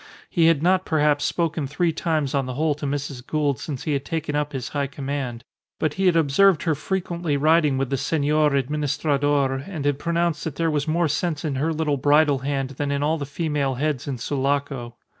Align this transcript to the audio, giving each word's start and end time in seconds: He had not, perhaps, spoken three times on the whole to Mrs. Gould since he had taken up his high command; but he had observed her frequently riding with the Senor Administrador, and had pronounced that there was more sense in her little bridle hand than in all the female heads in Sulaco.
He 0.31 0.47
had 0.47 0.63
not, 0.63 0.83
perhaps, 0.83 1.25
spoken 1.25 1.67
three 1.67 1.93
times 1.93 2.33
on 2.33 2.47
the 2.47 2.55
whole 2.55 2.73
to 2.73 2.87
Mrs. 2.87 3.23
Gould 3.23 3.59
since 3.59 3.83
he 3.83 3.93
had 3.93 4.03
taken 4.03 4.35
up 4.35 4.51
his 4.51 4.69
high 4.69 4.87
command; 4.87 5.43
but 5.79 5.93
he 5.93 6.07
had 6.07 6.15
observed 6.15 6.63
her 6.63 6.73
frequently 6.73 7.37
riding 7.37 7.77
with 7.77 7.91
the 7.91 7.97
Senor 7.97 8.55
Administrador, 8.57 9.57
and 9.67 9.85
had 9.85 9.99
pronounced 9.99 10.43
that 10.45 10.55
there 10.55 10.71
was 10.71 10.87
more 10.87 11.07
sense 11.07 11.45
in 11.45 11.53
her 11.57 11.71
little 11.71 11.97
bridle 11.97 12.39
hand 12.39 12.71
than 12.71 12.89
in 12.89 13.03
all 13.03 13.19
the 13.19 13.27
female 13.27 13.75
heads 13.75 14.07
in 14.07 14.17
Sulaco. 14.17 14.95